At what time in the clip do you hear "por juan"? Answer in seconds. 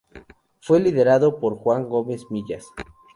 1.39-1.87